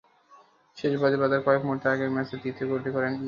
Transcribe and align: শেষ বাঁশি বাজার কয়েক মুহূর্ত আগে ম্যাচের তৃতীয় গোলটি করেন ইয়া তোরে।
শেষ 0.77 0.93
বাঁশি 1.01 1.17
বাজার 1.17 1.41
কয়েক 1.41 1.61
মুহূর্ত 1.65 1.83
আগে 1.87 2.05
ম্যাচের 2.07 2.39
তৃতীয় 2.43 2.67
গোলটি 2.67 2.89
করেন 2.89 3.11
ইয়া 3.11 3.17
তোরে। 3.17 3.19